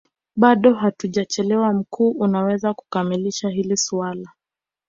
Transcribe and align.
bado 0.35 0.73
hatujachelewa 0.73 1.73
mkuu 1.73 2.11
unaweza 2.11 2.73
kulimalizia 2.73 3.49
hili 3.49 3.77
suala 3.77 4.29